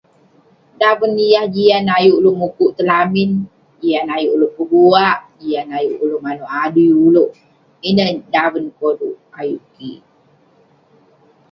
[0.79, 3.31] Daven yah jian ayuk ulouk mukuk tong lamin,
[3.81, 7.29] jian ayuk ulouk peguak, jian ayuk ulouk manouk adui ulouk.
[7.89, 10.01] Ineh daven koluk ayuk kik.